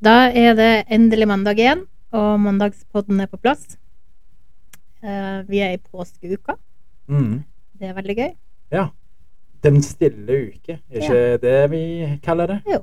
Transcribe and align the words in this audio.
Da 0.00 0.30
er 0.32 0.54
det 0.56 0.70
endelig 0.92 1.26
mandag 1.28 1.58
igjen, 1.60 1.82
og 2.16 2.38
mandagspodden 2.40 3.20
er 3.20 3.28
på 3.28 3.36
plass. 3.40 3.76
Eh, 5.04 5.42
vi 5.48 5.60
er 5.64 5.74
i 5.76 5.80
påskeuka. 5.82 6.56
Mm. 7.10 7.42
Det 7.80 7.88
er 7.90 7.96
veldig 7.98 8.16
gøy. 8.16 8.30
Ja. 8.72 8.86
Den 9.64 9.82
stille 9.84 10.38
uke, 10.46 10.78
er 10.88 11.02
ikke 11.02 11.40
det 11.42 11.56
vi 11.72 11.82
kaller 12.24 12.48
det? 12.48 12.58
Jo. 12.72 12.78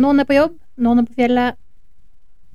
Noen 0.00 0.22
er 0.22 0.24
på 0.28 0.36
jobb, 0.38 0.54
noen 0.80 1.02
er 1.02 1.08
på 1.10 1.18
fjellet. 1.18 1.58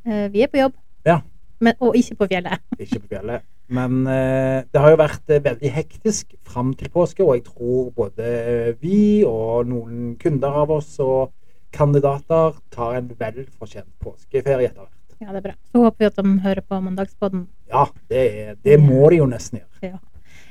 Eh, 0.08 0.26
vi 0.34 0.42
er 0.42 0.50
på 0.50 0.58
jobb, 0.64 0.74
Ja. 1.06 1.20
men, 1.62 1.76
og 1.80 1.94
ikke 1.96 2.16
på 2.24 2.28
fjellet. 2.34 2.58
Ikke 2.82 3.00
på 3.04 3.12
fjellet. 3.14 3.46
Men 3.70 4.08
eh, 4.08 4.64
det 4.74 4.80
har 4.82 4.90
jo 4.94 4.98
vært 5.04 5.30
eh, 5.30 5.44
veldig 5.44 5.70
hektisk 5.76 6.34
fram 6.48 6.74
til 6.80 6.90
påske, 6.90 7.22
og 7.22 7.36
jeg 7.36 7.44
tror 7.46 7.92
både 7.94 8.76
vi 8.82 9.24
og 9.28 9.68
noen 9.70 10.16
kunder 10.22 10.62
av 10.64 10.72
oss 10.80 10.96
og 11.04 11.30
kandidater 11.76 12.58
tar 12.74 13.00
en 13.00 13.10
vel 13.20 13.46
fortjent 13.58 13.90
påskeferie 14.04 14.70
etter 14.70 14.86
hvert. 14.86 14.94
Ja, 15.18 15.32
det 15.32 15.40
er 15.40 15.46
bra. 15.50 15.56
Så 15.72 15.82
håper 15.82 16.04
vi 16.04 16.10
at 16.12 16.20
de 16.20 16.34
hører 16.44 16.62
på 16.62 16.80
mandagspodden. 16.82 17.48
Ja, 17.72 17.88
det, 18.10 18.26
er, 18.42 18.58
det 18.64 18.78
må 18.82 19.10
de 19.10 19.22
jo 19.22 19.30
nesten 19.30 19.64
gjøre. 19.64 20.00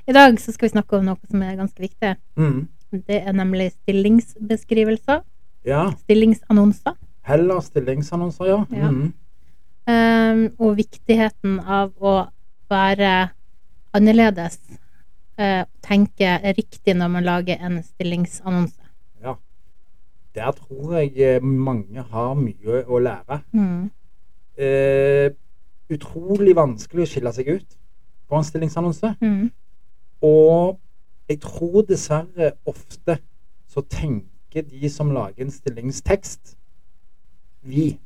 I 0.06 0.14
dag 0.14 0.38
så 0.38 0.52
skal 0.54 0.68
vi 0.68 0.74
snakke 0.76 0.98
om 0.98 1.06
noe 1.06 1.30
som 1.30 1.42
er 1.42 1.56
ganske 1.58 1.82
viktig. 1.82 2.12
Mm. 2.38 2.66
Det 3.06 3.18
er 3.18 3.34
nemlig 3.34 3.72
stillingsbeskrivelser. 3.72 5.22
Ja. 5.66 5.88
Stillingsannonser. 6.04 6.94
Heller 7.26 7.62
stillingsannonser, 7.64 8.46
ja. 8.46 8.58
Ja. 8.70 8.90
Mm. 8.90 9.12
Um, 9.86 10.42
og 10.62 10.76
viktigheten 10.78 11.58
av 11.60 11.92
å 11.98 12.14
være 12.70 13.12
annerledes. 13.94 14.60
Uh, 15.38 15.66
tenke 15.82 16.38
riktig 16.56 16.94
når 16.98 17.10
man 17.18 17.26
lager 17.26 17.62
en 17.62 17.80
stillingsannonse. 17.82 18.85
Ja. 20.36 20.44
Der 20.44 20.52
tror 20.52 20.94
jeg 20.98 21.12
eh, 21.16 21.42
mange 21.42 22.02
har 22.02 22.34
mye 22.34 22.82
å 22.86 22.98
lære. 22.98 23.40
Mm. 23.52 23.90
Eh, 24.56 25.30
utrolig 25.92 26.56
vanskelig 26.56 27.06
å 27.06 27.10
skille 27.10 27.32
seg 27.32 27.48
ut 27.56 27.76
på 28.28 28.38
en 28.38 28.46
stillingsannonse. 28.46 29.14
Mm. 29.20 29.50
Og 30.26 30.78
jeg 31.28 31.40
tror 31.42 31.82
dessverre 31.88 32.52
ofte 32.66 33.18
så 33.68 33.82
tenker 33.90 34.66
de 34.66 34.88
som 34.88 35.10
lager 35.12 35.44
en 35.44 35.52
stillingstekst, 35.52 36.56
vi. 37.66 37.98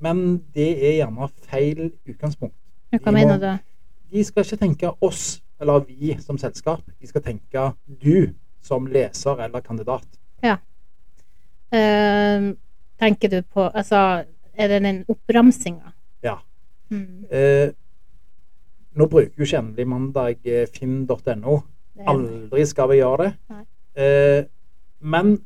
Men 0.00 0.38
det 0.54 0.70
er 0.78 0.96
gjerne 1.00 1.28
feil 1.50 1.90
utgangspunkt. 2.08 2.56
Vi 2.90 2.98
må-? 2.98 3.56
De 4.10 4.24
skal 4.24 4.46
ikke 4.46 4.56
tenke 4.56 4.90
oss 5.00 5.42
eller 5.60 5.84
vi 5.86 6.16
som 6.20 6.38
selskap. 6.38 6.80
De 7.00 7.06
skal 7.06 7.22
tenke 7.22 7.72
du 7.86 8.32
som 8.64 8.86
leser 8.86 9.44
eller 9.44 9.60
kandidat. 9.60 10.06
Eh, 11.72 12.50
tenker 13.00 13.30
du 13.30 13.42
på 13.42 13.68
Altså, 13.68 14.24
er 14.54 14.68
det 14.68 14.82
den 14.82 15.04
oppramsinga? 15.08 15.92
Ja. 16.22 16.38
Mm. 16.90 17.26
Eh, 17.30 17.70
nå 18.98 19.06
bruker 19.06 19.38
jo 19.38 19.46
Kjennelig 19.46 19.86
mandag 19.88 20.40
eh, 20.44 20.66
finn.no. 20.68 21.60
Aldri 22.10 22.66
skal 22.66 22.90
vi 22.90 22.98
gjøre 23.00 23.28
det. 23.28 23.62
Eh, 24.00 24.42
men 25.00 25.38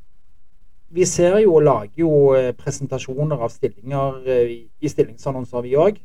vi 0.95 1.07
ser 1.11 1.41
jo 1.43 1.57
og 1.59 1.65
lager 1.67 2.01
jo 2.05 2.11
presentasjoner 2.59 3.41
av 3.43 3.51
stillinger 3.51 4.29
i 4.31 4.91
stillingsannonser, 4.91 5.65
vi 5.67 5.73
òg. 5.75 5.97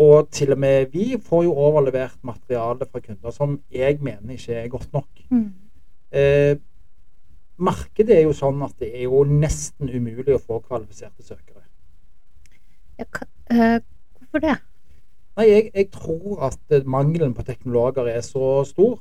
Og 0.00 0.30
til 0.32 0.54
og 0.54 0.58
med 0.58 0.94
vi 0.94 1.18
får 1.20 1.42
jo 1.44 1.52
overlevert 1.60 2.16
materiale 2.24 2.88
fra 2.88 3.02
kunder 3.04 3.34
som 3.36 3.58
jeg 3.70 4.00
mener 4.00 4.32
ikke 4.34 4.56
er 4.62 4.70
godt 4.72 4.88
nok. 4.96 5.10
Mm. 5.30 5.50
Markedet 7.56 8.16
er 8.16 8.24
jo 8.24 8.34
sånn 8.34 8.62
at 8.66 8.74
det 8.82 8.90
er 8.96 9.04
jo 9.06 9.22
nesten 9.28 9.90
umulig 9.90 10.34
å 10.34 10.42
få 10.42 10.58
kvalifiserte 10.64 11.22
søkere. 11.22 11.62
Ja, 12.98 13.06
eh, 13.50 13.76
hvorfor 14.18 14.42
det? 14.42 14.56
Nei, 15.38 15.46
jeg, 15.48 15.68
jeg 15.74 15.90
tror 15.94 16.46
at 16.50 16.74
eh, 16.74 16.86
mangelen 16.86 17.34
på 17.34 17.44
teknologer 17.46 18.10
er 18.10 18.24
så 18.26 18.64
stor. 18.66 18.98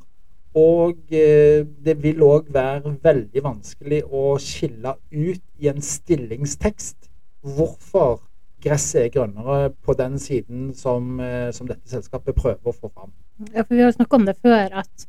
Og 0.53 1.13
eh, 1.13 1.65
det 1.85 1.97
vil 2.03 2.21
òg 2.25 2.51
være 2.53 2.93
veldig 3.01 3.43
vanskelig 3.45 4.03
å 4.05 4.35
skille 4.41 4.95
ut 5.09 5.41
i 5.57 5.71
en 5.71 5.81
stillingstekst 5.81 7.09
hvorfor 7.55 8.21
gresset 8.63 9.07
er 9.07 9.09
grønnere 9.15 9.73
på 9.83 9.97
den 9.97 10.19
siden 10.21 10.69
som, 10.77 11.17
som 11.51 11.67
dette 11.67 11.89
selskapet 11.89 12.37
prøver 12.37 12.69
å 12.69 12.75
få 12.77 12.87
fram. 12.87 13.11
Ja, 13.51 13.65
for 13.65 13.73
vi 13.73 13.81
har 13.81 13.89
jo 13.89 13.97
snakka 13.97 14.15
om 14.15 14.27
det 14.29 14.37
før, 14.39 14.77
at 14.83 15.07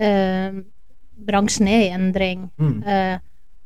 eh, 0.00 0.62
bransjen 1.16 1.68
er 1.70 1.84
i 1.86 1.92
endring. 1.94 2.48
Mm. 2.58 2.80
Eh, 2.82 3.18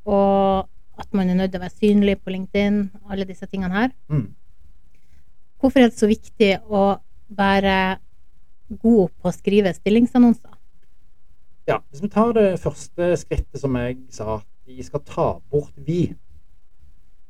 og 0.09 0.69
at 0.99 1.15
man 1.15 1.31
er 1.31 1.39
nødt 1.39 1.53
til 1.53 1.61
å 1.61 1.65
være 1.65 1.79
synlig 1.79 2.19
på 2.23 2.35
LinkedIn, 2.35 2.83
alle 3.11 3.27
disse 3.29 3.47
tingene 3.47 3.75
her. 3.75 3.91
Mm. 4.11 4.29
Hvorfor 5.59 5.83
er 5.83 5.91
det 5.91 5.99
så 5.99 6.09
viktig 6.11 6.53
å 6.71 6.85
være 7.29 7.99
god 8.83 9.11
på 9.19 9.31
å 9.31 9.35
skrive 9.35 9.75
stillingsannonser? 9.75 10.55
Ja, 11.69 11.79
Hvis 11.91 12.03
vi 12.03 12.09
tar 12.09 12.33
det 12.33 12.61
første 12.63 13.13
skrittet 13.21 13.61
som 13.61 13.77
jeg 13.77 13.99
sa, 14.15 14.39
at 14.39 14.47
vi 14.69 14.83
skal 14.83 15.03
ta 15.05 15.29
bort 15.51 15.75
vi. 15.77 16.15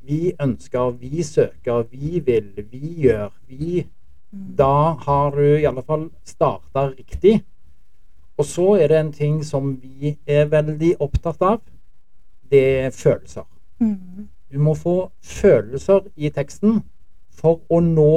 Vi 0.06 0.32
ønsker, 0.40 0.92
vi 1.00 1.22
søker, 1.26 1.88
vi 1.90 2.20
vil, 2.24 2.52
vi 2.70 2.92
gjør, 3.04 3.32
vi 3.46 3.86
Da 4.30 4.94
har 5.06 5.30
du 5.32 5.44
i 5.56 5.64
alle 5.66 5.82
fall 5.82 6.10
starta 6.24 6.90
riktig. 6.92 7.40
Og 8.38 8.46
så 8.46 8.66
er 8.78 8.88
det 8.88 8.98
en 9.00 9.12
ting 9.12 9.38
som 9.44 9.72
vi 9.82 10.14
er 10.26 10.46
veldig 10.50 10.94
opptatt 11.02 11.42
av. 11.42 11.62
Det 12.50 12.64
er 12.84 12.90
følelser. 12.94 13.44
Mm. 13.80 14.28
Du 14.52 14.58
må 14.62 14.74
få 14.74 15.10
følelser 15.22 16.06
i 16.16 16.30
teksten 16.30 16.82
for 17.34 17.60
å 17.68 17.80
nå 17.84 18.12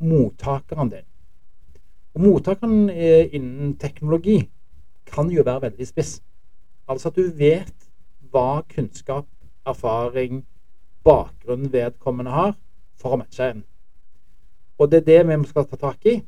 mottakeren 0.00 0.90
din. 0.90 1.06
Og 2.14 2.24
mottakeren 2.26 2.90
eh, 2.90 3.30
innen 3.32 3.76
teknologi 3.78 4.42
kan 5.06 5.30
jo 5.30 5.46
være 5.46 5.68
veldig 5.68 5.86
spiss. 5.86 6.18
Altså 6.90 7.08
at 7.08 7.16
du 7.16 7.30
vet 7.38 7.88
hva 8.30 8.62
kunnskap, 8.68 9.26
erfaring, 9.66 10.42
bakgrunn 11.04 11.70
vedkommende 11.72 12.34
har 12.34 12.54
for 12.98 13.14
å 13.14 13.20
matche 13.22 13.52
en. 13.54 13.64
Og 14.80 14.90
det 14.90 15.02
er 15.02 15.08
det 15.08 15.20
vi 15.28 15.48
skal 15.48 15.66
ta 15.68 15.78
tak 15.78 16.06
i. 16.06 16.20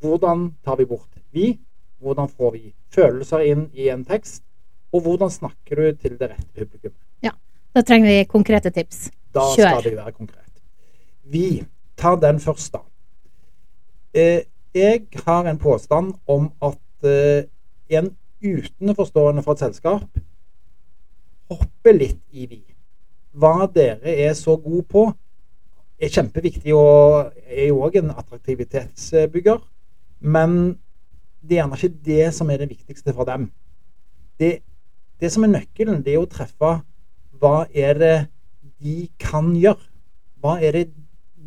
Hvordan 0.00 0.52
tar 0.64 0.78
vi 0.78 0.86
bort 0.86 1.10
vi? 1.32 1.56
Hvordan 2.00 2.28
får 2.28 2.52
vi 2.52 2.74
følelser 2.94 3.46
inn 3.48 3.68
i 3.74 3.88
en 3.92 4.04
tekst? 4.04 4.42
Og 4.92 5.02
hvordan 5.02 5.30
snakker 5.30 5.80
du 5.80 6.00
til 6.00 6.18
det 6.20 6.30
rette 6.30 6.64
publikummet? 6.64 7.06
Da 7.76 7.82
trenger 7.82 8.08
vi 8.08 8.24
konkrete 8.24 8.70
tips. 8.72 9.10
Da 9.34 9.42
Kjør. 9.52 9.80
skal 9.80 9.90
vi 9.90 9.96
være 9.96 10.12
konkret. 10.12 10.52
Vi 11.24 11.64
tar 11.96 12.16
den 12.16 12.40
først, 12.40 12.72
da. 12.72 12.78
Eh, 14.14 14.40
jeg 14.74 15.02
har 15.26 15.44
en 15.44 15.58
påstand 15.58 16.14
om 16.26 16.52
at 16.62 17.04
eh, 17.04 17.44
en 17.88 18.16
utenforstående 18.44 19.42
for 19.42 19.52
et 19.52 19.58
selskap 19.58 20.08
hopper 21.50 21.92
litt 21.92 22.22
i 22.32 22.46
vi. 22.46 22.62
Hva 23.36 23.68
dere 23.74 24.16
er 24.24 24.32
så 24.32 24.56
gode 24.56 24.86
på, 24.88 25.04
er 26.00 26.08
kjempeviktig 26.08 26.72
og 26.74 27.32
er 27.44 27.68
jo 27.68 27.84
òg 27.84 28.00
en 28.00 28.10
attraktivitetsbygger. 28.16 29.60
Men 30.20 30.78
det 31.42 31.56
er 31.56 31.62
gjerne 31.62 31.78
ikke 31.78 32.04
det 32.04 32.34
som 32.34 32.50
er 32.50 32.62
det 32.62 32.68
viktigste 32.70 33.14
for 33.14 33.24
dem. 33.28 33.50
Det, 34.40 34.60
det 35.20 35.32
som 35.32 35.44
er 35.46 35.52
nøkkelen, 35.54 36.02
det 36.04 36.14
er 36.14 36.22
å 36.22 36.30
treffe 36.30 36.76
hva 37.40 37.66
er 37.74 37.98
det 38.00 38.14
de 38.82 39.08
kan 39.20 39.52
gjøre? 39.56 39.82
Hva 40.40 40.56
er 40.64 40.72
det 40.72 40.84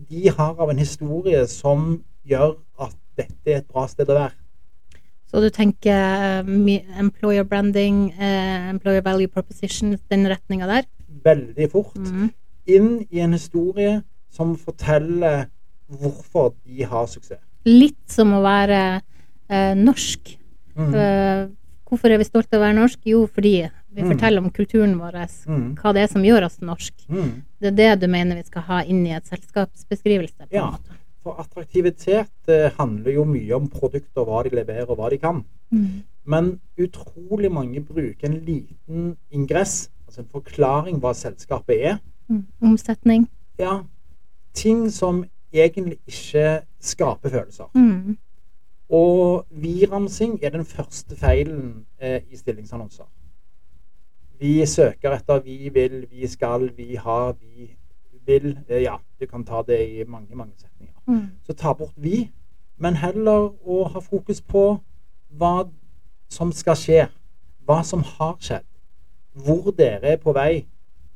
de 0.09 0.29
har 0.33 0.55
av 0.61 0.69
en 0.71 0.81
historie 0.81 1.41
som 1.49 2.03
gjør 2.29 2.55
at 2.81 2.95
dette 3.17 3.49
er 3.49 3.61
et 3.61 3.67
bra 3.69 3.85
sted 3.89 4.09
å 4.09 4.17
være? 4.17 4.35
Så 5.29 5.41
du 5.43 5.49
tenker 5.53 5.93
eh, 5.93 6.79
employer 6.97 7.45
branding, 7.45 8.09
eh, 8.17 8.69
employer 8.71 9.03
value 9.05 9.29
proposition, 9.29 9.93
den 10.09 10.25
retninga 10.29 10.69
der? 10.69 10.87
Veldig 11.25 11.67
fort 11.71 11.97
Mm. 11.99 12.31
inn 12.69 13.07
i 13.11 13.19
en 13.19 13.33
historie 13.33 14.01
som 14.31 14.55
forteller 14.57 15.47
hvorfor 15.89 16.53
de 16.65 16.83
har 16.85 17.05
suksess. 17.09 17.41
Litt 17.65 17.97
som 18.09 18.33
å 18.33 18.41
være 18.41 19.01
eh, 19.49 19.73
norsk. 19.75 20.37
Mm. 20.77 20.93
Eh, 20.95 21.47
hvorfor 21.89 22.11
er 22.13 22.17
vi 22.21 22.23
stolte 22.27 22.53
av 22.55 22.61
å 22.61 22.65
være 22.67 22.77
norsk? 22.79 22.99
Jo, 23.05 23.25
fordi 23.27 23.69
vi 23.91 24.01
Mm. 24.03 24.11
forteller 24.11 24.37
om 24.43 24.49
kulturen 24.51 24.95
vår, 24.99 25.13
Mm. 25.47 25.75
hva 25.75 25.93
det 25.93 26.03
er 26.03 26.07
som 26.07 26.21
gjør 26.23 26.45
oss 26.45 26.59
norsk. 26.61 26.93
Mm. 27.09 27.41
Det 27.59 27.67
er 27.67 27.75
det 27.75 28.01
du 28.01 28.07
mener 28.07 28.35
vi 28.35 28.43
skal 28.43 28.61
ha 28.61 28.81
inn 28.83 29.05
i 29.07 29.11
et 29.15 29.25
selskapsbeskrivelse? 29.25 30.47
på 30.47 30.53
Ja. 30.53 30.71
måte. 30.71 30.95
For 31.23 31.35
attraktivitet 31.35 32.29
eh, 32.47 32.69
handler 32.77 33.11
jo 33.13 33.25
mye 33.25 33.51
om 33.55 33.67
produkter, 33.67 34.23
hva 34.25 34.43
de 34.43 34.49
leverer 34.51 34.89
og 34.89 34.97
hva 34.97 35.09
de 35.09 35.17
kan. 35.17 35.43
Mm. 35.73 36.03
Men 36.25 36.59
utrolig 36.77 37.51
mange 37.51 37.81
bruker 37.85 38.23
en 38.25 38.39
liten 38.45 39.17
ingress, 39.31 39.89
altså 40.07 40.19
en 40.19 40.25
forklaring 40.31 40.99
hva 41.01 41.13
selskapet 41.13 41.83
er. 41.83 41.99
Omsetning. 42.61 43.27
Ja, 43.57 43.83
ting 44.53 44.89
som 44.91 45.25
egentlig 45.53 45.97
ikke 46.07 46.61
skaper 46.79 47.29
følelser. 47.29 47.69
Mm. 47.75 48.17
Og 48.89 49.45
vi-ramsing 49.51 50.39
er 50.43 50.49
den 50.49 50.65
første 50.65 51.15
feilen 51.15 51.85
eh, 52.01 52.21
i 52.29 52.37
stillingsannonser. 52.37 53.05
Vi 54.39 54.65
søker 54.65 55.13
etter 55.13 55.43
vi 55.45 55.69
vil, 55.73 56.07
vi 56.11 56.27
skal, 56.27 56.71
vi 56.77 56.95
har, 56.95 57.35
vi 57.41 57.75
vil 58.25 58.59
eh, 58.67 58.81
Ja, 58.81 58.95
du 59.19 59.25
kan 59.25 59.45
ta 59.45 59.61
det 59.67 59.79
i 59.89 60.03
mange, 60.07 60.35
mange 60.35 60.53
setninger. 60.57 60.93
Mm. 61.07 61.27
Så 61.43 61.53
ta 61.53 61.73
bort 61.73 61.93
vi, 61.95 62.31
men 62.77 62.95
heller 62.95 63.51
å 63.65 63.83
ha 63.93 63.99
fokus 63.99 64.41
på 64.41 64.79
hva 65.37 65.53
som 66.29 66.51
skal 66.51 66.77
skje. 66.79 67.07
Hva 67.65 67.83
som 67.83 68.01
har 68.03 68.37
skjedd. 68.41 68.65
Hvor 69.33 69.69
dere 69.77 70.15
er 70.15 70.21
på 70.23 70.33
vei. 70.33 70.65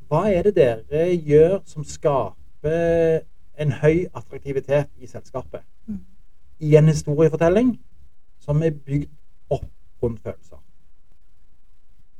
Hva 0.07 0.27
er 0.29 0.45
det 0.45 0.55
dere 0.59 1.07
gjør 1.15 1.61
som 1.65 1.83
skaper 1.83 3.23
en 3.57 3.71
høy 3.81 4.05
attraktivitet 4.13 4.91
i 5.01 5.09
selskapet? 5.09 5.65
Mm. 5.87 6.03
I 6.63 6.75
en 6.79 6.87
historiefortelling 6.87 7.73
som 8.43 8.61
er 8.63 8.75
bygd 8.75 9.11
opp 9.51 9.67
rundt 10.03 10.21
følelser. 10.23 10.59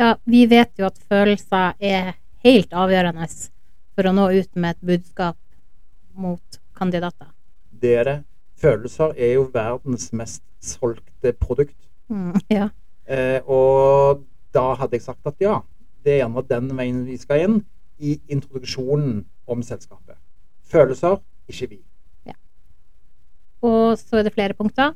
Ja, 0.01 0.15
vi 0.25 0.45
vet 0.49 0.73
jo 0.79 0.87
at 0.89 0.99
følelser 1.09 1.77
er 1.79 2.15
helt 2.43 2.73
avgjørende 2.75 3.27
for 3.93 4.09
å 4.09 4.13
nå 4.15 4.29
ut 4.33 4.59
med 4.59 4.75
et 4.75 4.87
budskap 4.89 5.37
mot 6.13 6.59
kandidater. 6.77 7.29
Det 7.69 7.95
er 7.99 8.09
det. 8.09 8.17
Følelser 8.63 9.13
er 9.17 9.35
jo 9.37 9.47
verdens 9.53 10.11
mest 10.15 10.43
solgte 10.63 11.33
produkt. 11.39 11.77
Mm, 12.07 12.35
ja. 12.51 12.69
Eh, 13.05 13.39
og 13.43 14.23
da 14.55 14.73
hadde 14.79 14.97
jeg 14.97 15.05
sagt 15.07 15.27
at 15.27 15.39
ja, 15.43 15.59
det 16.03 16.15
er 16.15 16.23
gjerne 16.23 16.45
den 16.49 16.69
veien 16.77 17.03
vi 17.07 17.17
skal 17.19 17.45
inn 17.45 17.57
i 17.99 18.17
introduksjonen 18.31 19.23
om 19.47 19.63
selskapet. 19.63 20.17
Følelser, 20.67 21.19
ikke 21.51 21.69
vi. 21.75 21.81
Og 23.63 23.97
så 23.97 24.19
er 24.19 24.27
det 24.27 24.33
flere 24.35 24.53
punkter. 24.53 24.91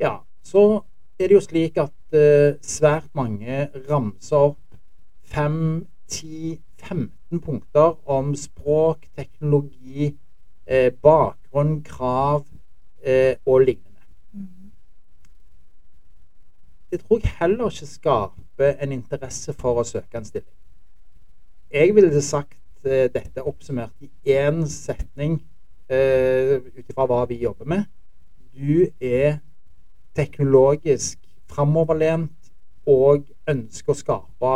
Ja, 0.00 0.16
så 0.44 0.82
er 1.18 1.28
det 1.28 1.36
jo 1.36 1.42
slik 1.44 1.76
at 1.80 2.16
eh, 2.16 2.56
svært 2.64 3.08
mange 3.16 3.66
ramser 3.90 4.52
opp 4.52 4.78
5, 5.32 5.86
10, 6.08 6.58
15 6.80 7.40
punkter 7.40 7.96
om 8.08 8.34
språk, 8.38 9.08
teknologi, 9.16 10.14
eh, 10.66 10.92
bakgrunn, 11.02 11.82
krav 11.84 12.44
eh, 13.02 13.34
og 13.46 13.60
lignende. 13.60 13.92
Det 16.90 17.00
tror 17.00 17.20
jeg 17.22 17.32
heller 17.40 17.70
ikke 17.70 17.86
skaper 17.86 18.76
en 18.80 18.92
interesse 18.92 19.52
for 19.52 19.80
å 19.80 19.84
søke 19.84 20.16
en 20.16 20.24
stilling. 20.24 20.52
Jeg 21.72 21.94
ville 21.96 22.22
sagt 22.22 22.86
eh, 22.86 23.08
dette 23.12 23.42
oppsummert 23.42 23.92
i 24.00 24.36
én 24.38 24.62
setning 24.70 25.40
eh, 25.90 26.62
ut 26.62 26.84
ifra 26.86 27.08
hva 27.10 27.24
vi 27.28 27.42
jobber 27.42 27.68
med. 27.68 27.88
Du 28.56 28.86
er 29.00 29.38
teknologisk 30.16 31.18
framoverlent 31.50 32.50
og 32.88 33.26
ønsker 33.50 33.92
å 33.92 33.98
skape 33.98 34.52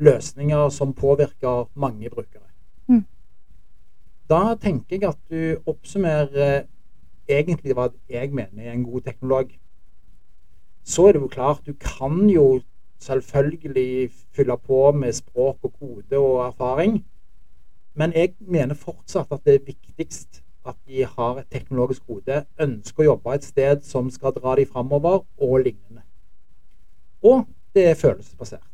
løsninger 0.00 0.68
som 0.74 0.92
påvirker 0.96 1.70
mange 1.74 2.10
brukere. 2.12 2.44
Mm. 2.88 3.06
Da 4.28 4.56
tenker 4.60 4.96
jeg 4.96 5.08
at 5.08 5.20
du 5.32 5.70
oppsummerer 5.70 6.66
egentlig 7.30 7.76
hva 7.78 7.88
jeg 8.10 8.34
mener 8.34 8.66
er 8.66 8.74
en 8.74 8.84
god 8.84 9.06
teknolog. 9.08 9.54
Så 10.84 11.08
er 11.08 11.16
det 11.16 11.22
jo 11.22 11.32
klart, 11.32 11.64
du 11.64 11.72
kan 11.80 12.28
jo 12.28 12.60
selvfølgelig 13.00 14.10
fylle 14.36 14.56
på 14.66 14.92
med 14.92 15.16
språk 15.16 15.64
og 15.64 15.72
kode 15.78 16.18
og 16.18 16.46
erfaring. 16.46 17.00
Men 17.94 18.12
jeg 18.12 18.34
mener 18.40 18.76
fortsatt 18.76 19.32
at 19.32 19.44
det 19.44 19.54
er 19.54 19.66
viktigst 19.72 20.42
at 20.66 20.76
de 20.86 21.04
har 21.04 21.38
et 21.40 21.48
teknologisk 21.50 22.02
hode, 22.08 22.44
ønsker 22.60 23.02
å 23.02 23.08
jobbe 23.12 23.34
et 23.34 23.46
sted 23.46 23.82
som 23.86 24.10
skal 24.12 24.34
dra 24.36 24.56
de 24.58 24.66
framover, 24.68 25.24
og 25.40 25.56
lignende. 25.64 26.04
Og 27.22 27.46
det 27.74 27.86
er 27.90 27.98
følelsesbasert. 27.98 28.66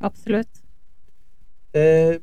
Absolutt. 0.00 0.62
Eh, 1.74 2.18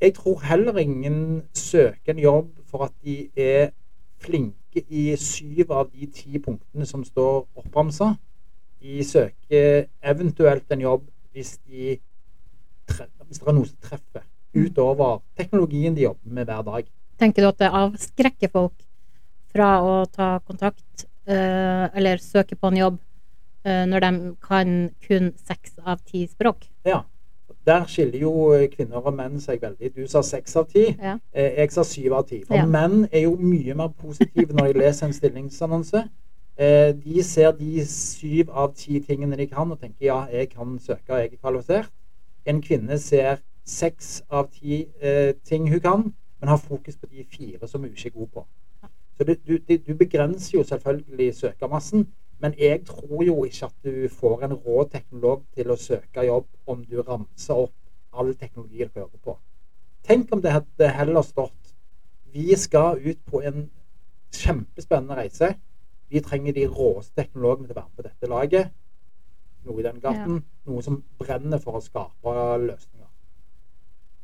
jeg 0.00 0.14
tror 0.14 0.40
heller 0.40 0.78
ingen 0.78 1.42
søker 1.54 2.12
en 2.12 2.18
jobb 2.18 2.48
for 2.66 2.84
at 2.84 2.92
de 3.04 3.28
er 3.36 3.70
flinke 4.18 4.82
i 4.88 5.16
syv 5.16 5.72
av 5.72 5.90
de 5.92 6.06
ti 6.06 6.38
punktene 6.38 6.86
som 6.86 7.04
står 7.04 7.46
oppramsa. 7.56 8.14
De 8.82 9.04
søker 9.04 9.86
eventuelt 10.02 10.72
en 10.72 10.80
jobb 10.80 11.06
hvis, 11.32 11.58
de 11.68 11.98
hvis 13.26 13.38
det 13.38 13.48
er 13.48 13.56
noe 13.56 13.68
som 13.68 13.80
treffer 13.82 14.26
utover 14.54 15.22
teknologien 15.38 15.96
de 15.96 16.06
jobber 16.06 16.30
med 16.30 16.44
hver 16.44 16.62
dag. 16.62 16.90
Tenker 17.20 17.42
du 17.44 17.48
at 17.48 17.58
det 17.62 17.70
avskrekker 17.70 18.50
folk 18.52 18.74
fra 19.54 19.68
å 19.86 20.04
ta 20.10 20.38
kontakt 20.46 21.06
eh, 21.30 21.86
eller 21.94 22.18
søke 22.22 22.56
på 22.58 22.72
en 22.72 22.78
jobb 22.80 22.96
eh, 23.64 23.84
når 23.86 24.00
de 24.06 24.12
kan 24.42 24.72
kun 25.06 25.32
seks 25.38 25.76
av 25.86 26.00
ti 26.04 26.26
språk? 26.30 26.66
Ja. 26.88 27.04
Der 27.64 27.86
skiller 27.88 28.20
jo 28.20 28.32
kvinner 28.74 29.00
og 29.00 29.14
menn 29.16 29.38
seg 29.40 29.62
veldig. 29.62 29.88
Du 29.94 30.02
sa 30.10 30.20
seks 30.26 30.52
av 30.60 30.66
ti. 30.68 30.82
Ja. 31.00 31.14
Eh, 31.32 31.54
Jeg 31.62 31.72
sa 31.72 31.84
syv 31.86 32.12
av 32.18 32.26
ti. 32.28 32.42
For 32.44 32.58
Ja. 32.58 32.66
menn 32.66 33.06
er 33.12 33.22
jo 33.24 33.36
mye 33.40 33.74
mer 33.78 33.88
positive 33.88 34.52
når 34.52 34.72
de 34.74 34.80
leser 34.82 35.06
en 35.06 35.12
stillingsannonse. 35.16 36.02
Eh, 36.58 36.92
De 36.92 37.22
ser 37.22 37.52
de 37.52 37.80
syv 37.88 38.50
av 38.52 38.74
ti 38.74 39.00
tingene 39.00 39.36
de 39.36 39.46
kan, 39.46 39.70
og 39.72 39.80
tenker 39.80 40.04
ja, 40.10 40.26
jeg 40.30 40.50
kan 40.50 40.76
søke, 40.78 41.08
jeg 41.08 41.32
er 41.32 41.36
kvalifisert. 41.40 41.88
En 42.46 42.60
kvinne 42.60 42.98
ser 43.00 43.40
seks 43.64 44.22
av 44.30 44.50
ti 44.52 44.86
eh, 45.00 45.32
ting 45.48 45.70
hun 45.72 45.80
kan, 45.80 46.04
men 46.44 46.50
har 46.52 46.60
fokus 46.60 46.96
på 47.00 47.06
de 47.08 47.24
fire 47.24 47.68
som 47.68 47.80
hun 47.80 47.94
ikke 47.94 48.10
er 48.10 48.18
god 48.18 48.26
på. 48.34 48.42
Så 49.16 49.24
du, 49.24 49.34
du, 49.46 49.76
du- 49.86 49.94
begrenser 49.96 50.58
jo 50.58 50.64
selvfølgelig 50.64 51.34
søkermassen, 51.34 52.02
men 52.38 52.54
jeg 52.58 52.82
tror 52.84 53.22
jo 53.24 53.44
ikke 53.44 53.64
at 53.70 53.72
du 53.84 54.08
får 54.12 54.42
en 54.44 54.52
rå 54.52 54.84
teknolog 54.92 55.46
til 55.56 55.70
å 55.72 55.76
søke 55.80 56.26
jobb 56.26 56.44
om 56.66 56.82
du 56.84 56.98
ramser 57.00 57.54
opp 57.62 57.72
all 58.12 58.34
teknologi 58.34 58.84
du 58.84 58.90
hører 59.00 59.22
på. 59.24 59.38
Tenk 60.04 60.32
om 60.36 60.42
det 60.44 60.52
hadde 60.52 60.90
heller 60.98 61.22
stått 61.24 61.72
vi 62.34 62.56
skal 62.60 63.00
ut 63.00 63.24
på 63.30 63.40
en 63.40 63.70
kjempespennende 64.34 65.16
reise. 65.16 65.54
Vi 66.12 66.20
trenger 66.20 66.52
de 66.52 66.66
råeste 66.68 67.22
teknologene 67.22 67.70
til 67.70 67.78
å 67.78 67.80
være 67.80 67.88
med 67.88 67.96
på 68.02 68.08
dette 68.10 68.28
laget. 68.34 68.74
Noe 69.64 69.80
i 69.80 69.86
den 69.88 70.00
gaten. 70.04 70.42
Noe 70.68 70.82
som 70.84 71.00
brenner 71.18 71.62
for 71.62 71.78
å 71.80 71.84
skape 71.88 72.36
løsninger. 72.68 73.03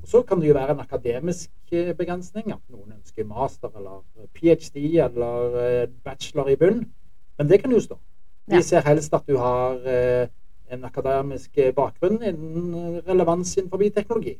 Og 0.02 0.08
Så 0.08 0.22
kan 0.22 0.40
det 0.40 0.48
jo 0.48 0.54
være 0.54 0.70
en 0.74 0.80
akademisk 0.80 1.50
eh, 1.72 1.94
begrensning. 1.96 2.52
At 2.52 2.58
noen 2.70 2.92
ønsker 2.96 3.24
master 3.28 3.68
eller 3.76 4.02
ph.d. 4.34 4.76
eller 5.04 5.58
eh, 5.82 5.88
bachelor 6.04 6.48
i 6.48 6.56
bunn. 6.56 6.86
Men 7.38 7.48
det 7.48 7.60
kan 7.62 7.70
jo 7.72 7.80
stå. 7.80 7.98
De 8.50 8.54
Ja. 8.56 8.60
ser 8.60 8.80
helst 8.80 9.14
at 9.14 9.22
du 9.28 9.36
har 9.38 9.76
eh, 9.86 10.26
en 10.70 10.84
akademisk 10.84 11.50
eh, 11.58 11.72
bakgrunn 11.74 12.22
innen 12.22 12.74
eh, 12.74 13.00
relevans 13.08 13.56
innenfor 13.56 13.78
teknologi. 13.94 14.38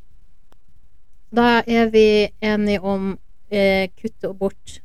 Da 1.35 1.61
er 1.67 1.89
vi 1.89 2.27
enige 2.41 2.81
om 2.81 3.17
eh, 3.51 3.87
kutte 4.01 4.33
bort 4.33 4.81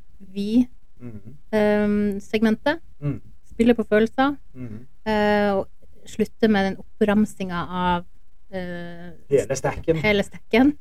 Mhm. 1.00 1.20
vi-segmentet. 1.52 2.78
Mm. 3.00 3.20
spille 3.50 3.74
på 3.74 3.82
følelser. 3.88 4.36
Mhm. 4.54 4.86
eh, 5.06 5.52
og 5.56 5.68
slutte 6.06 6.48
med 6.48 6.64
den 6.66 6.76
oppramsinga 6.78 7.66
av 7.70 8.04
eh, 8.50 9.12
Hele 9.30 9.56
stacken. 9.56 9.96
hele 9.96 10.22
stekken. 10.22 10.74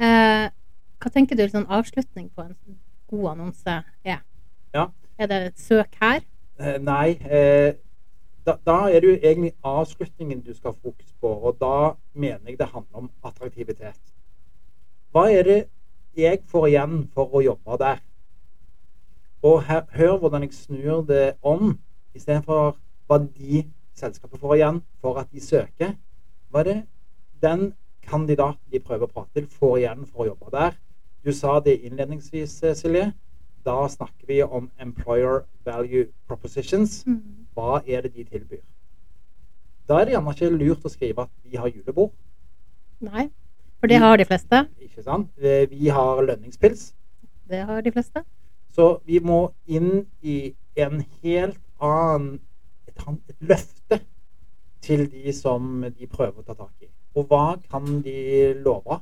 Eh, 0.00 0.48
hva 1.00 1.10
tenker 1.12 1.36
du 1.36 1.46
sånn 1.48 1.66
avslutning 1.68 2.30
på 2.34 2.42
en 2.44 2.56
god 3.10 3.30
annonse 3.34 3.78
er? 4.04 4.20
Ja. 4.74 4.86
Er 5.20 5.26
det 5.28 5.38
et 5.50 5.58
søk 5.60 5.96
her? 6.00 6.20
Eh, 6.58 6.78
nei. 6.80 7.10
Eh, 7.28 7.74
da, 8.46 8.54
da 8.66 8.76
er 8.88 9.00
det 9.00 9.08
jo 9.10 9.16
egentlig 9.20 9.52
avslutningen 9.64 10.40
du 10.44 10.54
skal 10.54 10.72
ha 10.72 10.78
fokus 10.82 11.12
på, 11.20 11.28
og 11.28 11.58
da 11.60 11.92
mener 12.14 12.40
jeg 12.48 12.58
det 12.58 12.68
handler 12.72 13.02
om 13.04 13.10
attraktivitet. 13.24 14.00
Hva 15.12 15.26
er 15.32 15.42
det 15.44 15.58
jeg 16.16 16.40
får 16.48 16.66
igjen 16.70 17.02
for 17.14 17.28
å 17.36 17.42
jobbe 17.44 17.76
der? 17.82 18.00
Og 19.42 19.62
her, 19.68 19.82
hør 19.96 20.16
hvordan 20.18 20.42
jeg 20.42 20.52
snur 20.56 21.02
det 21.08 21.34
om, 21.42 21.78
istedenfor 22.14 22.76
hva 23.08 23.18
de 23.24 23.62
selskapet 23.96 24.40
får 24.40 24.54
igjen 24.56 24.80
for 25.00 25.20
at 25.20 25.28
de 25.32 25.40
søker. 25.40 25.94
Hva 26.50 26.60
er 26.60 26.64
det 26.64 26.78
den 27.42 27.72
kandidaten 28.02 28.72
de 28.72 28.80
prøver 28.82 29.06
å 29.06 29.12
prate 29.12 29.34
til, 29.38 29.46
får 29.46 29.76
igjen 29.78 30.06
for 30.06 30.24
å 30.24 30.30
jobbe 30.32 30.50
der? 30.54 30.78
Du 31.24 31.32
sa 31.36 31.60
det 31.60 31.76
innledningsvis, 31.84 32.62
eh, 32.64 32.74
Silje. 32.74 33.12
Da 33.64 33.86
snakker 33.88 34.26
vi 34.26 34.42
om 34.42 34.70
employer 34.80 35.44
value 35.64 36.06
propositions. 36.26 37.04
Hva 37.54 37.82
er 37.86 38.02
det 38.02 38.14
de 38.14 38.24
tilbyr? 38.24 38.62
Da 39.88 40.00
er 40.00 40.04
det 40.06 40.14
gjerne 40.14 40.32
ikke 40.34 40.50
lurt 40.56 40.84
å 40.84 40.90
skrive 40.90 41.22
at 41.22 41.30
vi 41.44 41.56
har 41.56 41.68
julebord. 41.68 42.10
Nei. 43.00 43.30
For 43.80 43.86
det 43.86 43.98
har 43.98 44.16
de 44.16 44.24
fleste. 44.24 44.68
ikke 44.80 45.02
sant? 45.02 45.28
Eh, 45.40 45.66
Vi 45.70 45.88
har 45.88 46.22
lønningspils. 46.22 46.92
Det 47.48 47.66
har 47.66 47.80
de 47.80 47.90
fleste. 47.92 48.24
Så 48.72 49.00
vi 49.06 49.18
må 49.18 49.52
inn 49.66 50.06
i 50.22 50.54
en 50.76 51.04
helt 51.22 51.58
annen 51.80 52.40
et, 52.86 52.96
et 53.28 53.36
løfte 53.40 54.00
til 54.80 55.06
de 55.12 55.32
som 55.36 55.84
de 55.84 56.06
prøver 56.06 56.40
å 56.40 56.46
ta 56.46 56.56
tak 56.56 56.74
i. 56.84 56.88
Og 57.18 57.26
hva 57.30 57.56
kan 57.70 58.00
de 58.04 58.52
love? 58.64 59.00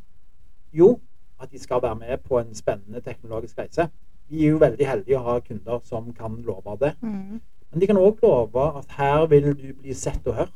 Jo, 0.75 0.97
at 1.41 1.53
de 1.53 1.61
skal 1.61 1.83
være 1.83 2.01
med 2.01 2.25
på 2.25 2.39
en 2.41 2.55
spennende 2.55 3.01
teknologisk 3.05 3.59
reise. 3.59 3.89
Vi 4.29 4.45
er 4.45 4.55
jo 4.55 4.61
veldig 4.61 4.87
heldige 4.87 5.19
å 5.19 5.27
ha 5.27 5.39
kunder 5.41 5.81
som 5.89 6.13
kan 6.17 6.37
love 6.45 6.77
det. 6.81 6.95
Mm. 7.01 7.41
Men 7.71 7.81
de 7.81 7.89
kan 7.89 8.01
òg 8.01 8.23
love 8.25 8.65
at 8.81 8.97
her 8.99 9.27
vil 9.31 9.53
du 9.53 9.69
bli 9.81 9.95
sett 9.95 10.27
og 10.27 10.41
hørt. 10.43 10.55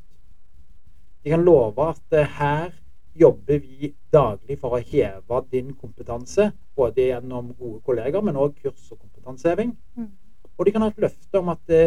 De 1.25 1.31
kan 1.31 1.45
love 1.45 1.91
at 1.93 2.17
eh, 2.19 2.29
her 2.38 2.73
jobber 3.14 3.61
vi 3.61 3.93
daglig 4.12 4.57
for 4.61 4.76
å 4.76 4.81
heve 4.81 5.43
din 5.52 5.75
kompetanse, 5.76 6.49
både 6.76 7.11
gjennom 7.11 7.52
gode 7.59 7.83
kolleger, 7.87 8.25
men 8.25 8.41
òg 8.41 8.57
kurs 8.62 8.88
og 8.91 8.99
kompetanseheving. 8.99 9.75
Mm. 9.97 10.09
Og 10.57 10.67
de 10.67 10.73
kan 10.73 10.85
ha 10.85 10.88
et 10.93 11.02
løfte 11.05 11.41
om 11.41 11.52
at 11.52 11.61
det, 11.69 11.85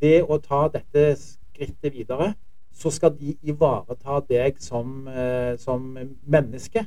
det 0.00 0.18
å 0.26 0.40
ta 0.42 0.66
dette 0.74 1.06
skrittet 1.20 1.94
videre, 1.94 2.32
så 2.74 2.90
skal 2.90 3.14
de 3.18 3.36
ivareta 3.46 4.18
deg 4.28 4.58
som, 4.62 5.06
eh, 5.08 5.54
som 5.62 5.86
menneske. 6.26 6.86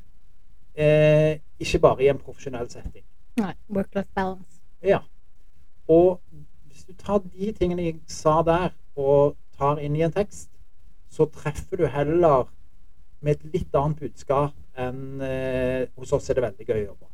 Eh, 0.78 1.40
ikke 1.60 1.80
bare 1.82 2.04
i 2.04 2.10
en 2.12 2.20
profesjonell 2.22 2.70
setting. 2.70 3.04
Nei. 3.40 3.54
Work-life 3.70 4.10
balance. 4.16 4.60
Ja. 4.84 5.00
Og 5.88 6.20
hvis 6.68 6.84
du 6.86 6.94
tar 7.00 7.20
de 7.24 7.52
tingene 7.56 7.86
jeg 7.88 8.00
sa 8.12 8.42
der, 8.46 8.70
og 8.98 9.36
tar 9.58 9.80
inn 9.82 9.96
i 9.96 10.04
en 10.06 10.12
tekst, 10.14 10.50
så 11.10 11.26
treffer 11.32 11.78
du 11.78 11.86
heller 11.88 12.48
med 13.22 13.38
et 13.38 13.54
litt 13.54 13.76
annet 13.78 14.00
budskap 14.00 14.54
enn 14.78 15.22
eh, 15.26 15.88
hos 15.98 16.12
oss 16.14 16.30
er 16.30 16.38
det 16.38 16.44
veldig 16.44 16.68
gøy 16.68 16.82
å 16.84 16.88
jobbe. 16.92 17.08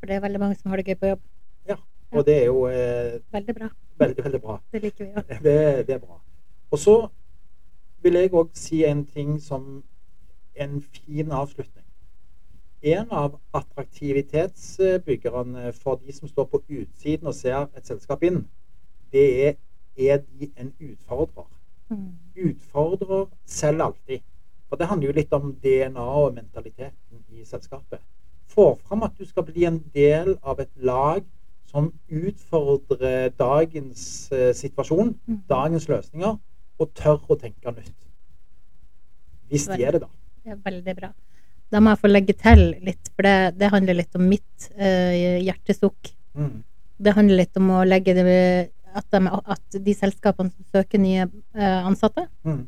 For 0.00 0.08
det 0.08 0.16
er 0.16 0.22
veldig 0.24 0.40
mange 0.40 0.56
som 0.56 0.70
har 0.72 0.80
det 0.80 0.86
gøy 0.88 0.96
på 0.96 1.08
jobb. 1.10 1.24
Ja. 1.68 1.74
Og 2.16 2.22
det 2.24 2.36
er 2.40 2.46
jo 2.46 2.62
eh, 2.70 3.18
Veldig 3.34 3.54
bra. 3.58 3.66
veldig, 4.00 4.24
veldig 4.24 4.40
bra. 4.40 4.54
Det 4.72 4.80
liker 4.82 5.04
vi 5.04 5.10
òg. 5.12 5.34
Det, 5.44 5.56
det 5.86 5.94
er 5.94 5.98
bra. 6.00 6.16
Og 6.70 6.78
så 6.78 7.08
vil 8.02 8.12
jeg 8.12 8.34
òg 8.34 8.48
si 8.54 8.84
en 8.84 9.06
ting 9.06 9.42
som 9.42 9.84
en 10.54 10.82
fin 10.82 11.32
avslutning. 11.32 11.84
En 12.82 13.06
av 13.10 13.40
attraktivitetsbyggerne 13.54 15.72
for 15.72 16.00
de 16.00 16.12
som 16.12 16.28
står 16.28 16.44
på 16.44 16.62
utsiden 16.68 17.26
og 17.26 17.34
ser 17.34 17.66
et 17.76 17.86
selskap 17.86 18.22
inn, 18.22 18.48
det 19.12 19.48
er 19.48 19.54
er 19.96 20.18
de 20.18 20.50
en 20.56 20.74
utfordrer. 20.80 21.46
Mm. 21.88 22.12
Utfordrer 22.36 23.26
selv 23.46 23.82
alltid. 23.82 24.18
For 24.68 24.76
det 24.76 24.86
handler 24.86 25.06
jo 25.06 25.12
litt 25.12 25.32
om 25.32 25.54
DNA 25.62 26.00
og 26.00 26.34
mentaliteten 26.34 27.24
i 27.28 27.44
selskapet. 27.44 27.98
Få 28.46 28.78
fram 28.86 29.02
at 29.02 29.12
du 29.18 29.26
skal 29.26 29.46
bli 29.46 29.64
en 29.64 29.84
del 29.94 30.38
av 30.42 30.60
et 30.60 30.70
lag 30.76 31.24
som 31.66 31.92
utfordrer 32.08 33.28
dagens 33.38 34.32
eh, 34.32 34.54
situasjon, 34.54 35.18
Mm. 35.26 35.42
dagens 35.48 35.88
løsninger, 35.88 36.36
og 36.80 36.94
tør 36.96 37.18
å 37.30 37.36
tenke 37.38 37.74
nytt. 37.76 37.96
Hvis 39.50 39.66
de 39.68 39.82
er 39.84 39.96
det, 39.98 40.02
da. 40.04 40.10
Det 40.44 40.54
er 40.54 40.60
veldig 40.64 40.94
bra. 40.96 41.12
Da 41.70 41.78
må 41.82 41.92
jeg 41.92 42.00
få 42.02 42.10
legge 42.10 42.34
til 42.38 42.62
litt, 42.82 43.10
for 43.14 43.26
det, 43.26 43.36
det 43.60 43.70
handler 43.70 43.98
litt 44.00 44.16
om 44.18 44.24
mitt 44.26 44.68
eh, 44.74 45.38
hjertesukk. 45.46 46.12
Mm. 46.34 46.62
Det 47.00 47.14
handler 47.16 47.42
litt 47.42 47.56
om 47.60 47.70
å 47.76 47.84
legge 47.86 48.14
det 48.16 48.24
at 48.90 49.06
de, 49.14 49.20
at 49.30 49.78
de 49.86 49.94
selskapene 49.94 50.50
som 50.50 50.66
søker 50.74 50.98
nye 51.02 51.26
eh, 51.54 51.80
ansatte, 51.86 52.26
Mm. 52.44 52.64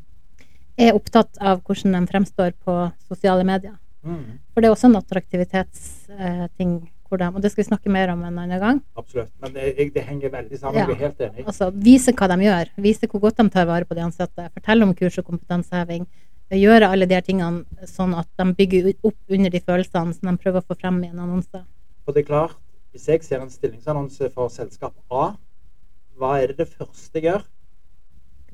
er 0.79 0.95
opptatt 0.95 1.37
av 1.43 1.59
hvordan 1.61 1.93
de 1.97 2.07
fremstår 2.09 2.53
på 2.63 2.75
sosiale 3.07 3.43
medier. 3.45 3.75
Mm. 4.03 4.39
For 4.53 4.61
det 4.61 4.69
er 4.69 4.73
også 4.75 4.89
en 4.89 4.99
attraktivitetsting. 4.99 6.71
Hvor 7.13 7.21
dem. 7.21 7.37
og 7.37 7.45
det 7.45 7.51
skal 7.53 7.63
vi 7.63 7.67
snakke 7.69 7.93
mer 7.93 8.11
om 8.13 8.23
en 8.25 8.41
annen 8.41 8.59
gang. 8.59 8.81
Absolutt. 8.97 9.31
Men 9.43 9.53
det, 9.55 9.93
det 9.93 10.03
henger 10.07 10.33
veldig 10.33 10.59
sammen. 10.59 10.81
Ja. 10.81 10.87
Jeg 10.89 10.97
er 10.97 11.05
helt 11.05 11.23
enig. 11.27 11.45
Altså 11.45 11.69
vise 11.85 12.13
hva 12.17 12.29
de 12.33 12.39
gjør. 12.47 12.73
Vise 12.87 13.09
hvor 13.11 13.23
godt 13.27 13.39
de 13.39 13.47
tar 13.53 13.69
vare 13.69 13.87
på 13.89 13.97
de 13.97 14.05
ansatte. 14.05 14.49
Fortelle 14.57 14.87
om 14.87 14.93
kurs 14.97 15.19
og 15.21 15.29
kompetanseheving. 15.29 16.07
Gjøre 16.53 16.89
alle 16.93 17.07
de 17.09 17.15
her 17.17 17.23
tingene 17.25 17.87
sånn 17.89 18.13
at 18.17 18.27
de 18.37 18.45
bygger 18.57 18.91
opp 18.93 19.37
under 19.37 19.53
de 19.53 19.61
følelsene 19.63 20.13
som 20.17 20.29
de 20.29 20.35
prøver 20.41 20.61
å 20.61 20.67
få 20.67 20.77
frem 20.77 20.99
i 21.05 21.09
en 21.09 21.23
annonse. 21.23 21.63
Og 22.05 22.13
det 22.13 22.25
er 22.25 22.29
klart, 22.29 22.59
hvis 22.93 23.07
jeg 23.09 23.23
ser 23.25 23.41
en 23.41 23.49
stillingsannonse 23.49 24.29
for 24.35 24.51
selskap 24.53 24.93
A, 25.09 25.31
hva 26.19 26.35
er 26.41 26.51
det 26.51 26.61
det 26.61 26.69
første 26.75 27.17
jeg 27.17 27.31
gjør? 27.31 27.47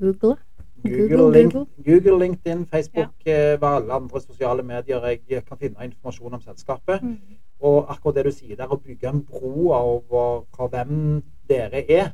Google. 0.00 0.38
Google, 0.80 1.08
Google, 1.08 1.42
Google. 1.42 1.66
Google 1.84 2.18
LinkedIn, 2.22 2.64
Facebook, 2.70 3.12
ja. 3.28 3.56
hva 3.60 3.74
alle 3.76 3.98
andre 4.00 4.22
sosiale 4.24 4.64
medier 4.64 5.04
jeg 5.04 5.44
kan 5.44 5.60
finne 5.60 5.90
informasjon 5.90 6.38
om 6.38 6.40
selskapet. 6.40 7.04
Mm. 7.04 7.18
Og 7.60 7.90
akkurat 7.92 8.16
det 8.16 8.24
du 8.24 8.32
sier 8.32 8.56
der, 8.56 8.72
å 8.72 8.80
bygge 8.80 9.08
en 9.08 9.22
bro 9.24 9.70
over 9.76 10.44
fra 10.54 10.68
hvem 10.72 11.22
dere 11.48 11.84
er, 11.90 12.12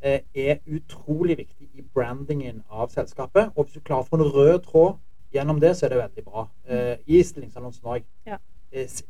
eh, 0.00 0.20
er 0.34 0.60
utrolig 0.66 1.38
viktig 1.38 1.68
i 1.74 1.84
brandingen 1.94 2.62
av 2.70 2.88
selskapet. 2.88 3.52
Og 3.56 3.66
hvis 3.66 3.74
du 3.74 3.80
klarer 3.80 4.06
å 4.06 4.08
få 4.08 4.20
en 4.20 4.32
rød 4.32 4.62
tråd 4.64 4.96
gjennom 5.32 5.60
det, 5.60 5.76
så 5.76 5.86
er 5.86 5.94
det 5.94 6.02
veldig 6.02 6.24
bra. 6.24 6.46
Eh, 6.68 6.96
I 7.06 7.22
stillingsannonsen 7.22 7.84
òg. 7.84 8.04
Ja. 8.26 8.38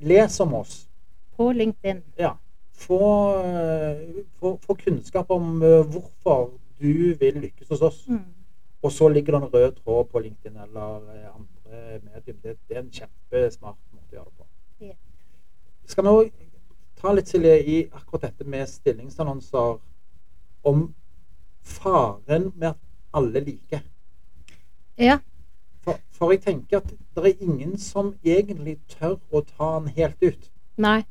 Les 0.01 0.41
om 0.41 0.55
oss. 0.55 0.89
På 1.37 1.53
LinkedIn. 1.53 2.03
Ja. 2.19 2.35
Få, 2.73 3.39
eh, 3.45 4.25
få, 4.41 4.59
få 4.59 4.75
kunnskap 4.75 5.31
om 5.31 5.63
eh, 5.63 5.83
hvorfor 5.87 6.51
du 6.81 7.15
vil 7.21 7.41
lykkes 7.41 7.69
hos 7.69 7.83
oss. 7.83 8.09
Mm. 8.09 8.25
Og 8.83 8.93
så 8.93 9.09
ligger 9.09 9.33
det 9.33 9.43
en 9.43 9.55
rød 9.55 9.73
tråd 9.73 10.09
på 10.11 10.19
LinkedIn 10.19 10.57
eller 10.57 10.97
eh, 11.15 11.29
andre 11.35 12.01
medier. 12.03 12.35
Det, 12.43 12.57
det 12.69 12.77
er 12.77 12.81
en 12.83 12.91
kjempesmart 12.91 13.79
måte 13.95 14.11
å 14.11 14.19
gjøre 14.19 14.31
det 14.31 14.37
på. 14.39 14.47
Ja. 14.89 14.97
Skal 15.93 16.07
vi 16.07 16.13
òg 16.17 16.29
ta 16.97 17.13
litt 17.13 17.29
Silje, 17.29 17.57
i 17.69 17.79
akkurat 17.93 18.31
dette 18.31 18.47
med 18.49 18.69
stillingsannonser 18.71 19.75
om 20.71 20.87
faren 21.63 22.49
med 22.55 22.71
at 22.71 22.81
alle 23.13 23.43
liker? 23.45 23.83
Ja. 24.97 25.19
For, 25.85 26.01
for 26.15 26.33
jeg 26.33 26.45
tenker 26.47 26.81
at 26.81 26.89
det 26.89 27.35
er 27.35 27.45
ingen 27.45 27.77
som 27.83 28.15
egentlig 28.25 28.79
tør 28.95 29.19
å 29.35 29.45
ta 29.45 29.75
den 29.75 29.93
helt 29.99 30.25
ut. 30.25 30.49
Nei. 30.81 31.03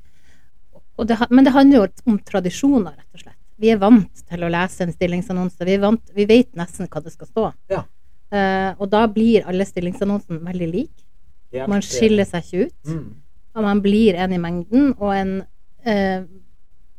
Det, 1.02 1.18
men 1.30 1.46
det 1.46 1.54
handler 1.54 1.78
jo 1.78 2.12
om 2.14 2.20
tradisjoner, 2.26 2.98
rett 2.98 3.18
og 3.20 3.26
slett. 3.26 3.40
Vi 3.62 3.70
er 3.70 3.78
vant 3.82 4.26
til 4.32 4.46
å 4.46 4.50
lese 4.50 4.86
en 4.88 4.94
stillingsannonse. 4.96 5.66
Vi, 5.68 5.78
vant, 5.82 6.14
vi 6.18 6.26
vet 6.30 6.56
nesten 6.58 6.90
hva 6.90 7.04
det 7.06 7.14
skal 7.14 7.30
stå. 7.30 7.50
Ja. 7.70 7.86
Uh, 8.34 8.72
og 8.80 8.88
da 8.90 9.06
blir 9.12 9.46
alle 9.46 9.68
stillingsannonsene 9.68 10.42
veldig 10.42 10.70
like. 10.74 11.10
Man 11.70 11.84
skiller 11.86 12.26
seg 12.26 12.48
ikke 12.48 12.72
ut. 12.72 12.96
Mm. 12.96 13.10
Og 13.56 13.66
man 13.66 13.82
blir 13.84 14.16
en 14.16 14.34
i 14.34 14.40
mengden. 14.42 14.94
Og 15.00 15.12
en, 15.16 15.36
eh, 15.86 16.24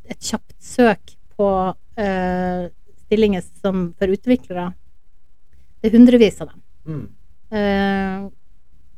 et 0.08 0.20
kjapt 0.20 0.54
søk 0.60 1.16
på 1.36 1.48
eh, 1.96 2.68
stillinger 3.06 3.44
som 3.62 3.90
for 3.98 4.12
utviklere 4.12 4.72
Det 5.82 5.90
er 5.90 5.96
hundrevis 5.96 6.40
av 6.40 6.52
dem. 6.52 6.62
Mm. 6.86 7.08
Eh, 7.52 8.30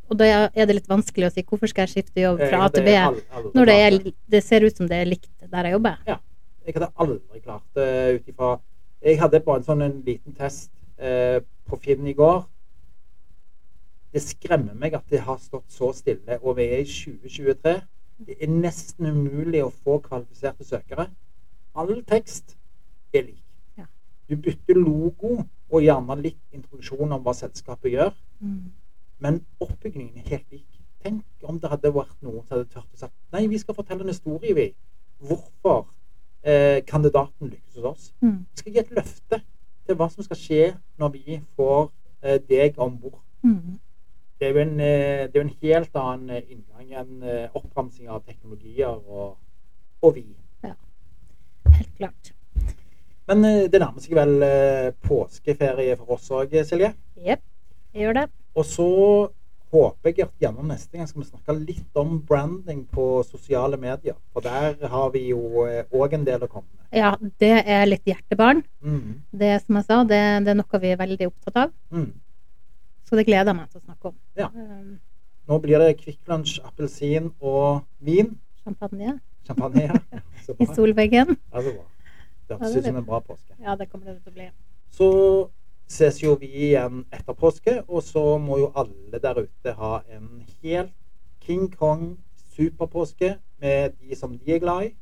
og 0.05 0.19
da 0.21 0.27
er 0.53 0.69
det 0.69 0.77
litt 0.77 0.91
vanskelig 0.91 1.31
å 1.31 1.33
si 1.33 1.43
hvorfor 1.49 1.71
skal 1.71 1.87
jeg 1.87 1.95
skifte 1.95 2.23
jobb 2.23 2.43
fra 2.45 2.67
A 2.67 2.69
til 2.73 2.85
B 2.85 2.93
når 3.57 3.71
det, 3.71 3.77
er, 3.87 3.97
det 4.31 4.43
ser 4.45 4.67
ut 4.67 4.77
som 4.77 4.89
det 4.91 4.99
er 5.01 5.09
likt 5.09 5.31
der 5.41 5.69
jeg 5.69 5.79
jobber. 5.79 5.97
Jeg 6.65 6.77
hadde 6.77 6.91
aldri 7.01 7.41
klart 7.41 7.65
det 7.77 7.89
ut 8.19 8.29
ifra 8.31 8.51
Jeg 9.05 9.19
hadde 9.21 9.41
bare 9.45 9.61
en 9.61 9.67
sånn 9.67 9.85
en 9.85 9.97
liten 10.05 10.37
test 10.37 10.71
eh, 10.97 11.41
på 11.69 11.79
Finn 11.81 12.07
i 12.09 12.15
går. 12.17 12.45
Det 14.15 14.23
skremmer 14.23 14.77
meg 14.79 14.95
at 14.95 15.09
det 15.11 15.21
har 15.27 15.41
stått 15.43 15.73
så 15.75 15.89
stille, 15.97 16.39
og 16.43 16.57
vi 16.61 16.69
er 16.71 16.85
i 16.85 16.87
2023. 16.87 17.73
Det 18.29 18.37
er 18.41 18.51
nesten 18.53 19.09
umulig 19.11 19.65
å 19.65 19.73
få 19.75 19.97
kvalifiserte 20.05 20.65
søkere. 20.65 21.09
All 21.75 21.97
tekst 22.07 22.55
er 23.13 23.25
lik. 23.27 23.43
Ja. 23.79 23.89
Du 24.31 24.37
bytter 24.39 24.79
logo 24.79 25.41
og 25.71 25.83
gjerne 25.83 26.15
litt 26.23 26.39
introduksjon 26.55 27.11
om 27.17 27.25
hva 27.27 27.35
selskapet 27.35 27.91
gjør, 27.97 28.13
Mm. 28.41 28.71
men 29.21 29.41
oppbyggingen 29.61 30.17
er 30.19 30.29
helt 30.29 30.53
lik. 30.53 30.81
Tenk 31.03 31.25
om 31.43 31.59
det 31.61 31.71
hadde 31.71 31.91
vært 31.95 32.23
noen 32.23 32.43
som 32.47 32.57
hadde 32.59 32.71
tørt 32.71 32.95
å 32.95 32.99
sagt 32.99 33.15
nei, 33.33 33.47
vi 33.47 33.59
skal 33.59 33.75
fortelle 33.75 34.01
en 34.03 34.09
historie, 34.09 34.55
vi. 34.55 34.75
Hvorfor 35.21 35.87
eh, 36.45 36.83
kandidaten 36.87 37.51
lykkes 37.51 37.75
hos 37.77 37.85
oss. 37.85 38.13
Mm. 38.23 38.39
Vi 38.53 38.61
skal 38.61 38.73
gi 38.73 38.79
et 38.79 38.91
løfte 38.91 39.41
til 39.87 39.97
hva 39.97 40.09
som 40.13 40.25
skal 40.25 40.37
skje 40.37 40.63
når 40.99 41.13
vi 41.13 41.41
får 41.57 41.91
eh, 42.23 42.39
deg 42.49 42.79
om 42.79 42.99
bord. 43.01 43.21
Mm. 43.43 43.79
Det 44.45 44.51
er 44.51 44.59
jo 44.59 44.61
en, 44.61 44.81
eh, 44.81 45.21
det 45.33 45.37
er 45.37 45.41
en 45.41 45.59
helt 45.63 45.95
annen 45.97 46.31
eh, 46.37 46.49
inngang 46.53 46.89
enn 47.01 47.23
eh, 47.25 47.55
oppramsing 47.57 48.11
av 48.13 48.27
teknologier 48.27 48.91
og, 48.93 49.39
og 50.05 50.11
vi. 50.19 50.25
Helt 50.65 51.95
klart. 51.97 52.29
Men 53.25 53.41
det 53.73 53.81
nærmer 53.81 54.05
seg 54.05 54.13
vel 54.19 54.45
påskeferie 55.01 55.95
for 55.97 56.19
oss 56.19 56.27
òg, 56.37 56.53
Silje. 56.69 56.91
Jepp, 57.25 57.41
jeg 57.95 58.05
gjør 58.05 58.19
det. 58.19 58.25
Og 58.53 58.67
så 58.69 58.89
håper 59.73 60.13
jeg 60.13 60.27
at 60.27 60.45
gjennom 60.45 60.69
neste 60.69 60.99
gang 60.99 61.09
skal 61.09 61.23
vi 61.23 61.31
snakke 61.31 61.57
litt 61.57 61.97
om 62.05 62.19
branding 62.29 62.85
på 62.93 63.07
sosiale 63.25 63.81
medier. 63.81 64.19
For 64.37 64.45
der 64.45 64.77
har 64.93 65.09
vi 65.17 65.31
jo 65.31 65.65
òg 65.65 66.19
en 66.19 66.29
del 66.29 66.45
å 66.45 66.51
komme 66.53 66.69
med. 66.69 66.85
Ja, 67.01 67.15
det 67.41 67.55
er 67.65 67.89
litt 67.89 68.05
hjertebarn. 68.13 68.61
Mm. 68.85 69.25
Det 69.33 69.55
som 69.65 69.81
jeg 69.81 69.89
sa, 69.89 70.03
det, 70.05 70.21
det 70.45 70.53
er 70.53 70.61
noe 70.61 70.85
vi 70.85 70.93
er 70.93 71.01
veldig 71.01 71.33
opptatt 71.33 71.63
av. 71.65 71.75
Mm. 71.97 72.13
Så 73.05 73.17
det 73.19 73.27
gleder 73.29 73.53
jeg 73.53 73.59
meg 73.59 73.71
til 73.71 73.81
å 73.81 73.85
snakke 73.85 74.11
om. 74.11 74.17
Ja. 74.39 74.49
Um, 74.55 74.95
Nå 75.49 75.59
blir 75.61 75.83
det 75.83 75.97
Kvikk 76.01 76.31
Lunsj, 76.31 76.61
appelsin 76.65 77.33
og 77.41 77.85
vin. 78.01 78.33
champagne 78.65 79.19
Champagne. 79.47 79.83
Ja. 79.83 80.21
I 80.63 80.67
solveggen. 80.67 81.37
Ja, 81.53 81.63
så 81.63 81.73
bra. 81.75 81.85
Det 82.49 82.57
er 82.61 82.79
ut 82.79 82.85
som 82.85 82.97
en 82.97 83.05
bra 83.05 83.21
påske. 83.21 83.55
Ja, 83.61 83.77
det 83.77 83.89
kommer 83.91 84.13
det 84.13 84.23
til 84.23 84.33
å 84.33 84.35
bli. 84.35 84.49
Så 84.93 85.09
ses 85.89 86.23
jo 86.23 86.35
vi 86.41 86.49
igjen 86.71 87.05
etter 87.13 87.37
påske, 87.37 87.79
og 87.89 88.03
så 88.05 88.39
må 88.41 88.59
jo 88.61 88.71
alle 88.77 89.21
der 89.21 89.45
ute 89.45 89.75
ha 89.79 89.99
en 90.13 90.45
helt 90.63 90.93
King 91.45 91.69
Kong 91.73 92.15
superpåske 92.55 93.35
med 93.61 93.97
de 94.01 94.17
som 94.17 94.39
de 94.39 94.55
er 94.55 94.63
glad 94.65 94.89
i. 94.89 94.95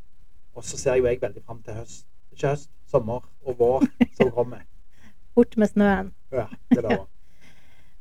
Og 0.54 0.64
så 0.64 0.78
ser 0.78 0.98
jo 1.00 1.06
jeg 1.06 1.22
veldig 1.22 1.42
fram 1.46 1.62
til 1.62 1.78
høst. 1.78 2.06
Ikke 2.32 2.54
høst, 2.54 2.70
sommer 2.90 3.22
og 3.46 3.58
vår 3.58 3.86
som 4.18 4.30
kommer. 4.30 4.66
Bort 5.34 5.56
med 5.56 5.70
snøen. 5.70 6.12
Ja, 6.32 6.46
det 6.70 6.82
lover. 6.82 7.06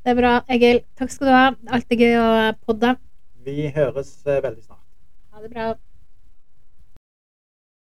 Det 0.01 0.09
er 0.09 0.17
bra, 0.17 0.29
Egil. 0.49 0.79
Takk 0.97 1.11
skal 1.13 1.27
du 1.29 1.33
ha. 1.35 1.45
Alltid 1.77 1.99
gøy 2.01 2.15
å 2.17 2.29
podde. 2.65 2.95
Vi 3.45 3.67
høres 3.75 4.09
eh, 4.25 4.39
veldig 4.41 4.63
snart. 4.63 4.81
Ha 5.33 5.43
det 5.43 5.51
bra. 5.53 5.67